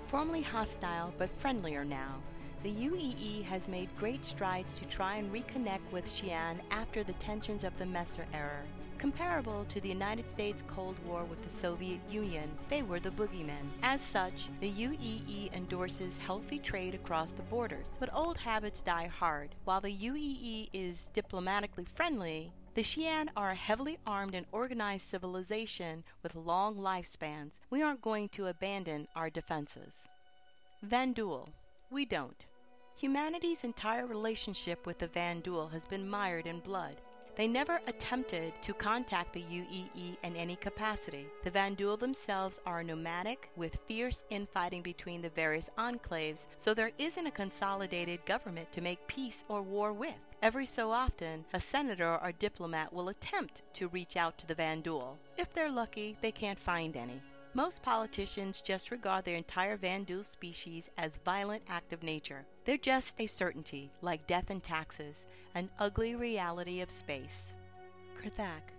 Formerly 0.09 0.43
hostile 0.43 1.15
but 1.17 1.31
friendlier 1.39 1.85
now, 1.85 2.17
the 2.65 2.73
UEE 2.73 3.45
has 3.45 3.69
made 3.69 3.97
great 3.97 4.25
strides 4.25 4.81
to 4.81 4.85
try 4.85 5.15
and 5.15 5.33
reconnect 5.33 5.93
with 5.93 6.07
Xi'an 6.07 6.57
after 6.73 7.05
the 7.05 7.13
tensions 7.15 7.63
of 7.63 7.79
the 7.79 7.87
Messer 7.87 8.27
era. 8.35 8.63
Comparable 9.01 9.65
to 9.71 9.81
the 9.81 9.89
United 9.89 10.29
States 10.29 10.63
Cold 10.69 10.95
War 11.07 11.25
with 11.25 11.43
the 11.43 11.49
Soviet 11.49 12.01
Union, 12.11 12.51
they 12.69 12.83
were 12.83 13.01
the 13.01 13.09
boogeymen. 13.09 13.71
As 13.83 14.03
such, 14.03 14.51
the 14.61 14.71
UEE 14.71 15.51
endorses 15.55 16.19
healthy 16.19 16.59
trade 16.59 16.95
across 16.95 17.31
the 17.31 17.41
borders, 17.45 17.87
but 17.99 18.15
old 18.15 18.37
habits 18.37 18.83
die 18.83 19.07
hard. 19.07 19.55
While 19.65 19.81
the 19.81 19.89
UEE 19.89 20.69
is 20.75 21.09
diplomatically 21.15 21.87
friendly, 21.87 22.53
the 22.75 22.83
Xi'an 22.83 23.31
are 23.35 23.53
a 23.53 23.55
heavily 23.55 23.97
armed 24.07 24.35
and 24.35 24.45
organized 24.53 25.09
civilization 25.09 26.05
with 26.23 26.37
long 26.37 26.77
lifespans. 26.77 27.59
We 27.71 27.81
aren't 27.81 28.03
going 28.03 28.29
to 28.31 28.49
abandon 28.49 29.09
our 29.17 29.31
defenses. 29.31 30.11
Vanduul. 30.87 31.49
We 31.91 32.05
don't. 32.05 32.45
Humanity's 32.97 33.65
entire 33.65 34.07
relationship 34.07 34.85
with 34.85 34.99
the 34.99 35.09
Vanduul 35.09 35.73
has 35.73 35.87
been 35.87 36.07
mired 36.07 36.47
in 36.47 36.59
blood. 36.59 36.97
They 37.41 37.49
never 37.49 37.81
attempted 37.87 38.53
to 38.61 38.75
contact 38.75 39.33
the 39.33 39.41
UEE 39.41 40.19
in 40.23 40.37
any 40.37 40.57
capacity. 40.57 41.27
The 41.43 41.51
Vanduul 41.51 41.99
themselves 41.99 42.61
are 42.67 42.85
nomadic, 42.85 43.49
with 43.57 43.79
fierce 43.89 44.25
infighting 44.29 44.83
between 44.83 45.23
the 45.23 45.31
various 45.31 45.71
enclaves, 45.79 46.49
so 46.59 46.75
there 46.75 46.91
isn't 46.99 47.27
a 47.27 47.31
consolidated 47.31 48.27
government 48.27 48.71
to 48.73 48.83
make 48.83 49.07
peace 49.07 49.43
or 49.49 49.63
war 49.63 49.91
with. 49.95 50.21
Every 50.43 50.67
so 50.67 50.91
often, 50.91 51.47
a 51.55 51.61
senator 51.61 52.19
or 52.23 52.31
diplomat 52.33 52.93
will 52.93 53.09
attempt 53.09 53.63
to 53.73 53.89
reach 53.89 54.19
out 54.19 54.37
to 54.37 54.47
the 54.47 54.55
Vanduul. 54.55 55.17
If 55.39 55.55
they're 55.55 55.73
lucky, 55.73 56.19
they 56.21 56.33
can't 56.33 56.59
find 56.59 56.95
any. 56.95 57.23
Most 57.53 57.83
politicians 57.83 58.63
just 58.63 58.93
regard 58.93 59.25
their 59.25 59.35
entire 59.35 59.77
Van 59.77 60.05
Vanduul 60.05 60.25
species 60.25 60.89
as 60.97 61.19
violent 61.25 61.65
act 61.69 61.93
of 61.93 62.05
nature. 62.05 62.47
They're 62.65 62.77
just 62.77 63.17
a 63.19 63.27
certainty, 63.27 63.91
like 64.03 64.29
death 64.29 64.51
and 64.51 64.63
taxes, 64.63 65.27
an 65.57 65.69
ugly 65.81 66.15
reality 66.15 66.81
of 66.81 66.93
space. 66.93 67.55
Kr'Thak. 68.17 68.71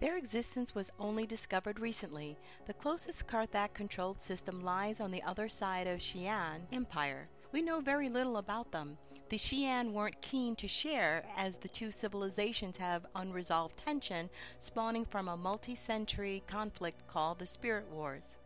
Their 0.00 0.18
existence 0.18 0.74
was 0.74 0.90
only 0.98 1.26
discovered 1.26 1.80
recently. 1.80 2.36
The 2.66 2.74
closest 2.74 3.26
Kr'Thak 3.26 3.72
controlled 3.72 4.20
system 4.20 4.60
lies 4.60 5.00
on 5.00 5.10
the 5.10 5.22
other 5.22 5.48
side 5.48 5.86
of 5.86 6.00
Xi'an 6.00 6.60
Empire. 6.72 7.30
We 7.52 7.62
know 7.62 7.80
very 7.80 8.10
little 8.10 8.36
about 8.36 8.70
them. 8.70 8.98
The 9.30 9.38
Xi'an 9.38 9.92
weren't 9.92 10.20
keen 10.20 10.54
to 10.56 10.68
share, 10.68 11.24
as 11.34 11.56
the 11.56 11.68
two 11.68 11.90
civilizations 11.90 12.76
have 12.76 13.06
unresolved 13.14 13.78
tension 13.78 14.28
spawning 14.62 15.06
from 15.06 15.28
a 15.28 15.36
multi 15.36 15.74
century 15.74 16.42
conflict 16.46 17.06
called 17.06 17.38
the 17.38 17.46
Spirit 17.46 17.86
Wars. 17.90 18.36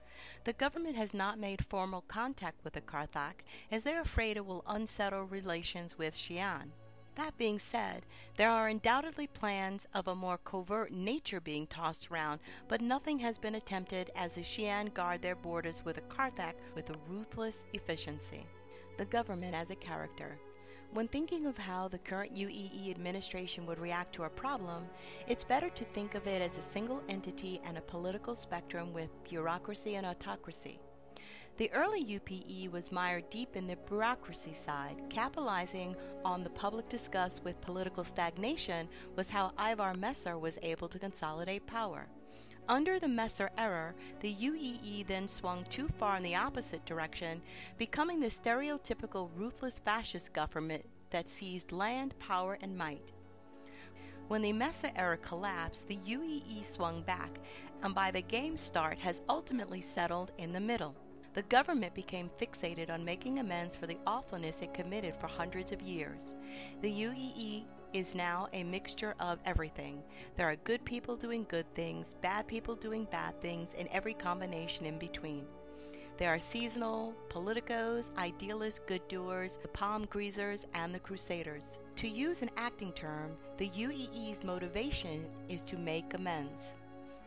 The 0.44 0.52
government 0.52 0.96
has 0.96 1.12
not 1.12 1.38
made 1.38 1.66
formal 1.68 2.02
contact 2.06 2.62
with 2.62 2.74
the 2.74 2.80
Kr'Thak, 2.80 3.44
as 3.72 3.82
they're 3.82 4.00
afraid 4.00 4.36
it 4.36 4.46
will 4.46 4.64
unsettle 4.68 5.24
relations 5.24 5.98
with 5.98 6.14
Xi'an. 6.14 6.70
That 7.16 7.36
being 7.36 7.58
said, 7.58 8.06
there 8.36 8.50
are 8.50 8.68
undoubtedly 8.68 9.26
plans 9.26 9.88
of 9.92 10.06
a 10.06 10.14
more 10.14 10.38
covert 10.38 10.92
nature 10.92 11.40
being 11.40 11.66
tossed 11.66 12.12
around, 12.12 12.38
but 12.68 12.80
nothing 12.80 13.18
has 13.18 13.36
been 13.36 13.56
attempted 13.56 14.12
as 14.14 14.34
the 14.34 14.42
Xi'an 14.42 14.94
guard 14.94 15.22
their 15.22 15.34
borders 15.34 15.82
with 15.84 15.96
the 15.96 16.02
Kr'Thak 16.02 16.54
with 16.76 16.88
a 16.90 16.98
ruthless 17.08 17.64
efficiency. 17.72 18.46
The 18.96 19.04
government 19.04 19.56
as 19.56 19.70
a 19.70 19.76
character. 19.76 20.38
When 20.92 21.06
thinking 21.06 21.44
of 21.46 21.58
how 21.58 21.88
the 21.88 21.98
current 21.98 22.34
UEE 22.34 22.90
administration 22.90 23.66
would 23.66 23.78
react 23.78 24.14
to 24.14 24.24
a 24.24 24.30
problem, 24.30 24.86
it's 25.26 25.44
better 25.44 25.68
to 25.68 25.84
think 25.84 26.14
of 26.14 26.26
it 26.26 26.40
as 26.40 26.56
a 26.56 26.72
single 26.72 27.02
entity 27.10 27.60
and 27.64 27.76
a 27.76 27.82
political 27.82 28.34
spectrum 28.34 28.94
with 28.94 29.10
bureaucracy 29.22 29.96
and 29.96 30.06
autocracy. 30.06 30.80
The 31.58 31.70
early 31.72 32.00
UPE 32.00 32.72
was 32.72 32.90
mired 32.90 33.28
deep 33.30 33.54
in 33.54 33.66
the 33.66 33.76
bureaucracy 33.76 34.54
side. 34.54 34.96
Capitalizing 35.10 35.94
on 36.24 36.42
the 36.42 36.50
public 36.50 36.88
disgust 36.88 37.44
with 37.44 37.60
political 37.60 38.04
stagnation 38.04 38.88
was 39.14 39.28
how 39.28 39.52
Ivar 39.58 39.92
Messer 39.94 40.38
was 40.38 40.58
able 40.62 40.88
to 40.88 40.98
consolidate 40.98 41.66
power. 41.66 42.08
Under 42.68 42.98
the 42.98 43.08
Messer 43.08 43.50
era, 43.56 43.94
the 44.20 44.34
UEE 44.34 45.06
then 45.06 45.26
swung 45.26 45.64
too 45.64 45.88
far 45.98 46.18
in 46.18 46.22
the 46.22 46.34
opposite 46.34 46.84
direction, 46.84 47.40
becoming 47.78 48.20
the 48.20 48.26
stereotypical 48.26 49.30
ruthless 49.34 49.78
fascist 49.78 50.34
government 50.34 50.84
that 51.08 51.30
seized 51.30 51.72
land, 51.72 52.14
power, 52.18 52.58
and 52.60 52.76
might. 52.76 53.12
When 54.28 54.42
the 54.42 54.52
Messer 54.52 54.90
era 54.94 55.16
collapsed, 55.16 55.88
the 55.88 55.96
UEE 55.96 56.62
swung 56.62 57.00
back, 57.00 57.38
and 57.82 57.94
by 57.94 58.10
the 58.10 58.20
game's 58.20 58.60
start 58.60 58.98
has 58.98 59.22
ultimately 59.30 59.80
settled 59.80 60.32
in 60.36 60.52
the 60.52 60.60
middle. 60.60 60.94
the 61.38 61.42
government 61.42 61.94
became 61.94 62.28
fixated 62.40 62.90
on 62.90 63.04
making 63.04 63.38
amends 63.38 63.76
for 63.76 63.86
the 63.86 63.98
awfulness 64.08 64.56
it 64.60 64.74
committed 64.74 65.14
for 65.20 65.28
hundreds 65.28 65.70
of 65.70 65.80
years. 65.80 66.34
The 66.82 66.90
UEE 66.90 67.64
is 67.92 68.14
now 68.14 68.48
a 68.52 68.62
mixture 68.62 69.14
of 69.20 69.38
everything. 69.44 70.02
There 70.36 70.48
are 70.48 70.56
good 70.56 70.84
people 70.84 71.16
doing 71.16 71.46
good 71.48 71.66
things, 71.74 72.14
bad 72.20 72.46
people 72.46 72.74
doing 72.74 73.06
bad 73.10 73.40
things, 73.40 73.70
and 73.78 73.88
every 73.88 74.14
combination 74.14 74.86
in 74.86 74.98
between. 74.98 75.44
There 76.18 76.34
are 76.34 76.38
seasonal, 76.40 77.14
politicos, 77.28 78.10
idealist 78.18 78.86
good 78.86 79.06
doers, 79.06 79.58
the 79.62 79.68
palm 79.68 80.04
greasers, 80.06 80.66
and 80.74 80.92
the 80.92 80.98
crusaders. 80.98 81.78
To 81.96 82.08
use 82.08 82.42
an 82.42 82.50
acting 82.56 82.92
term, 82.92 83.36
the 83.56 83.70
UEE's 83.70 84.42
motivation 84.42 85.26
is 85.48 85.62
to 85.62 85.78
make 85.78 86.14
amends. 86.14 86.74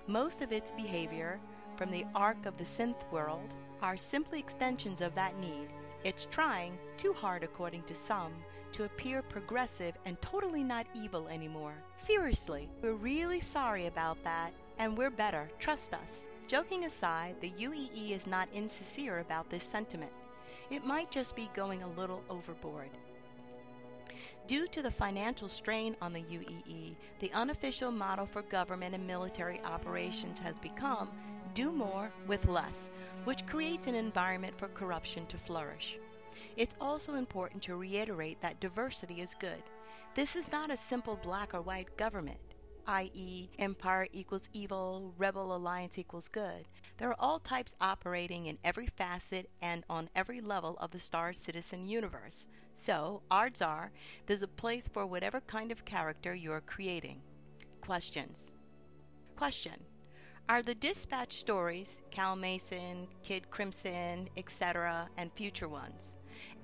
Most 0.07 0.41
of 0.41 0.51
its 0.51 0.71
behavior, 0.71 1.39
from 1.77 1.89
the 1.89 2.05
Ark 2.13 2.45
of 2.45 2.57
the 2.57 2.65
Synthworld, 2.65 3.51
are 3.81 3.95
simply 3.95 4.39
extensions 4.39 4.99
of 4.99 5.15
that 5.15 5.39
need. 5.39 5.69
It's 6.03 6.25
trying, 6.25 6.77
too 6.97 7.13
hard 7.13 7.43
according 7.43 7.83
to 7.83 7.95
some, 7.95 8.33
to 8.73 8.85
appear 8.85 9.21
progressive 9.21 9.95
and 10.05 10.21
totally 10.21 10.63
not 10.63 10.87
evil 10.93 11.27
anymore. 11.27 11.73
Seriously, 11.97 12.69
we're 12.81 12.93
really 12.93 13.39
sorry 13.39 13.87
about 13.87 14.23
that, 14.23 14.53
and 14.79 14.97
we're 14.97 15.09
better, 15.09 15.49
trust 15.59 15.93
us. 15.93 16.25
Joking 16.47 16.85
aside, 16.85 17.35
the 17.39 17.51
UEE 17.51 18.11
is 18.11 18.27
not 18.27 18.49
insincere 18.53 19.19
about 19.19 19.49
this 19.49 19.63
sentiment. 19.63 20.11
It 20.69 20.85
might 20.85 21.11
just 21.11 21.35
be 21.35 21.49
going 21.53 21.83
a 21.83 21.89
little 21.89 22.23
overboard. 22.29 22.89
Due 24.47 24.67
to 24.67 24.81
the 24.81 24.91
financial 24.91 25.47
strain 25.47 25.95
on 26.01 26.13
the 26.13 26.23
UEE, 26.23 26.95
the 27.19 27.31
unofficial 27.31 27.91
motto 27.91 28.25
for 28.25 28.41
government 28.41 28.95
and 28.95 29.05
military 29.05 29.61
operations 29.61 30.39
has 30.39 30.59
become 30.59 31.09
do 31.53 31.71
more 31.71 32.11
with 32.27 32.47
less, 32.47 32.89
which 33.25 33.45
creates 33.45 33.87
an 33.87 33.95
environment 33.95 34.57
for 34.57 34.67
corruption 34.69 35.25
to 35.27 35.37
flourish. 35.37 35.97
It's 36.57 36.75
also 36.79 37.15
important 37.15 37.63
to 37.63 37.75
reiterate 37.75 38.41
that 38.41 38.59
diversity 38.59 39.21
is 39.21 39.35
good. 39.39 39.63
This 40.15 40.35
is 40.35 40.51
not 40.51 40.71
a 40.71 40.77
simple 40.77 41.17
black 41.23 41.53
or 41.53 41.61
white 41.61 41.95
government 41.97 42.39
i.e., 42.87 43.49
empire 43.59 44.07
equals 44.11 44.49
evil, 44.53 45.13
rebel 45.17 45.55
alliance 45.55 45.97
equals 45.97 46.27
good. 46.27 46.67
There 46.97 47.09
are 47.09 47.15
all 47.19 47.39
types 47.39 47.75
operating 47.81 48.45
in 48.45 48.57
every 48.63 48.87
facet 48.87 49.49
and 49.61 49.83
on 49.89 50.09
every 50.15 50.41
level 50.41 50.77
of 50.79 50.91
the 50.91 50.99
Star 50.99 51.33
Citizen 51.33 51.87
universe. 51.87 52.47
So, 52.73 53.23
odds 53.29 53.61
are, 53.61 53.91
there's 54.25 54.41
a 54.41 54.47
place 54.47 54.87
for 54.87 55.05
whatever 55.05 55.41
kind 55.41 55.71
of 55.71 55.85
character 55.85 56.33
you're 56.33 56.61
creating. 56.61 57.21
Questions. 57.81 58.51
Question. 59.35 59.83
Are 60.49 60.61
the 60.61 60.75
dispatch 60.75 61.33
stories, 61.33 61.97
Cal 62.11 62.35
Mason, 62.35 63.07
Kid 63.23 63.49
Crimson, 63.49 64.29
etc., 64.37 65.09
and 65.17 65.31
future 65.33 65.69
ones, 65.69 66.13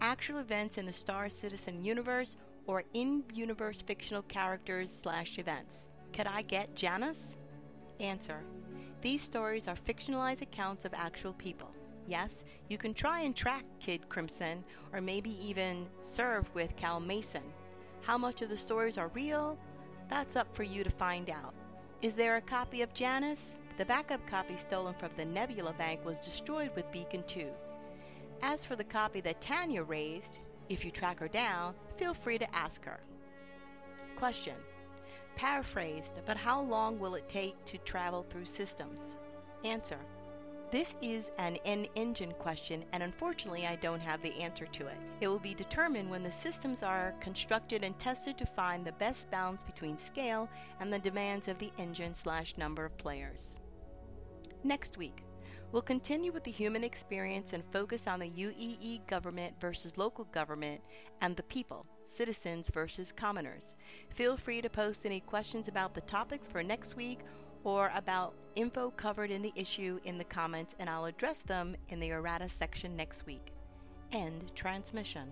actual 0.01 0.39
events 0.39 0.77
in 0.77 0.86
the 0.86 0.94
Star 0.94 1.30
Citizen 1.30 1.84
universe 1.84 2.38
or 2.66 2.84
in 2.94 3.24
universe 3.34 3.82
fictional 3.82 4.22
characters 4.24 4.96
slash 4.96 5.39
events? 5.39 5.89
Could 6.13 6.27
I 6.27 6.42
get 6.42 6.75
Janice? 6.75 7.38
Answer. 8.00 8.44
These 9.01 9.22
stories 9.22 9.68
are 9.68 9.75
fictionalized 9.75 10.42
accounts 10.42 10.86
of 10.86 10.94
actual 10.94 11.34
people. 11.34 11.72
Yes, 12.08 12.46
you 12.70 12.77
can 12.77 12.94
try 12.94 13.22
and 13.22 13.36
track 13.36 13.66
Kid 13.80 14.08
Crimson, 14.08 14.63
or 14.94 15.01
maybe 15.01 15.32
even 15.46 15.88
serve 16.01 16.54
with 16.54 16.75
Cal 16.77 17.00
Mason. 17.00 17.44
How 18.01 18.18
much 18.18 18.42
of 18.42 18.50
the 18.50 18.58
stories 18.58 18.98
are 18.98 19.10
real? 19.10 19.58
That's 20.10 20.36
up 20.36 20.56
for 20.56 20.63
you 20.63 20.84
to 20.84 20.89
find 20.89 21.30
out. 21.30 21.54
Is 22.01 22.13
there 22.13 22.38
a 22.38 22.42
copy 22.42 22.82
of 22.82 22.94
Janice? 22.94 23.60
The 23.77 23.86
backup 23.86 24.25
copy 24.25 24.56
stolen 24.56 24.94
from 24.98 25.10
the 25.18 25.25
Nebula 25.25 25.74
Bank 25.74 26.06
was 26.06 26.20
destroyed 26.20 26.72
with 26.75 26.92
Beacon 26.92 27.24
2. 27.27 27.48
As 28.41 28.65
for 28.65 28.75
the 28.75 28.84
copy 28.84 29.22
that 29.22 29.41
Tanya 29.41 29.84
raised, 29.84 30.39
if 30.70 30.86
you 30.86 30.91
track 30.91 31.20
her 31.20 31.27
down, 31.27 31.74
feel 31.98 32.13
free 32.13 32.38
to 32.38 32.56
ask 32.56 32.86
her. 32.86 33.00
Question 34.15 34.56
Paraphrased, 35.36 36.22
but 36.25 36.38
how 36.38 36.62
long 36.62 36.98
will 36.98 37.15
it 37.15 37.29
take 37.29 37.63
to 37.65 37.77
travel 37.79 38.25
through 38.29 38.46
systems? 38.46 39.00
Answer. 39.63 40.00
This 40.70 40.96
is 41.01 41.29
an 41.38 41.58
N 41.63 41.88
engine 41.96 42.34
question, 42.39 42.84
and 42.91 43.01
unfortunately, 43.01 43.65
I 43.65 43.77
don't 43.77 44.01
have 44.01 44.22
the 44.22 44.34
answer 44.34 44.65
to 44.65 44.88
it. 44.88 44.98
It 45.22 45.29
will 45.29 45.39
be 45.39 45.53
determined 45.53 46.10
when 46.10 46.24
the 46.24 46.32
systems 46.32 46.84
are 46.84 47.15
constructed 47.22 47.83
and 47.83 47.98
tested 47.98 48.38
to 48.38 48.46
find 48.46 48.83
the 48.83 48.92
best 48.94 49.31
balance 49.31 49.64
between 49.64 49.98
scale 49.98 50.50
and 50.81 50.92
the 50.92 51.00
demands 51.00 51.48
of 51.48 51.57
the 51.57 51.72
engine 51.77 52.14
slash 52.14 52.57
number 52.57 52.83
of 52.83 52.98
players. 52.98 53.59
Next 54.64 54.98
week, 54.98 55.24
we'll 55.72 55.82
continue 55.82 56.32
with 56.32 56.44
the 56.44 56.51
human 56.51 56.84
experience 56.84 57.53
and 57.53 57.64
focus 57.66 58.08
on 58.08 58.20
the 58.20 58.30
UEE 58.30 59.06
government 59.08 59.56
versus 59.60 59.98
local 59.98 60.25
government 60.25 60.82
and 61.22 61.36
the 61.36 61.44
people 61.44 61.86
citizens 62.06 62.70
versus 62.74 63.12
commoners. 63.12 63.75
Feel 64.10 64.38
free 64.38 64.62
to 64.62 64.70
post 64.70 65.06
any 65.06 65.20
questions 65.20 65.68
about 65.68 65.94
the 65.94 66.01
topics 66.01 66.48
for 66.48 66.64
next 66.64 66.96
week 66.96 67.20
or 67.64 67.92
about 67.96 68.34
info 68.56 68.92
covered 68.92 69.30
in 69.30 69.42
the 69.42 69.51
issue 69.56 70.00
in 70.06 70.18
the 70.18 70.24
comments, 70.24 70.75
and 70.80 70.90
I'll 70.90 71.06
address 71.06 71.40
them 71.40 71.75
in 71.90 72.00
the 72.00 72.12
errata 72.12 72.48
section 72.48 72.96
next 72.96 73.25
week. 73.25 73.53
End 74.12 74.51
transmission. 74.56 75.32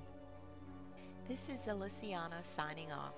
This 1.28 1.48
is 1.50 1.62
Elysiana 1.68 2.44
signing 2.44 2.92
off. 2.92 3.14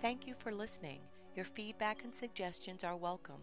Thank 0.00 0.26
you 0.26 0.34
for 0.38 0.52
listening. 0.52 1.00
Your 1.34 1.44
feedback 1.44 2.04
and 2.04 2.14
suggestions 2.14 2.84
are 2.84 2.96
welcome. 2.96 3.40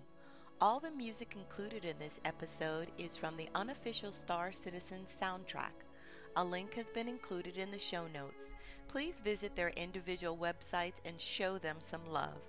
All 0.59 0.79
the 0.79 0.89
music 0.89 1.35
included 1.35 1.85
in 1.85 1.99
this 1.99 2.19
episode 2.25 2.87
is 2.97 3.15
from 3.15 3.37
the 3.37 3.47
unofficial 3.53 4.11
Star 4.11 4.51
Citizen 4.51 5.05
soundtrack. 5.21 5.85
A 6.35 6.43
link 6.43 6.73
has 6.73 6.89
been 6.89 7.07
included 7.07 7.57
in 7.57 7.69
the 7.69 7.77
show 7.77 8.07
notes 8.07 8.45
please 8.87 9.19
visit 9.19 9.55
their 9.55 9.69
individual 9.69 10.37
websites 10.37 10.95
and 11.05 11.19
show 11.19 11.57
them 11.57 11.77
some 11.79 12.05
love. 12.09 12.41